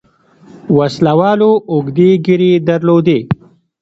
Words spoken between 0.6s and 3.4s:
وسله والو اوږدې ږيرې درلودې.